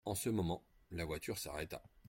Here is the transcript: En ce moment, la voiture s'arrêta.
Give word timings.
En 0.05 0.15
ce 0.15 0.29
moment, 0.29 0.65
la 0.89 1.05
voiture 1.05 1.37
s'arrêta. 1.37 1.83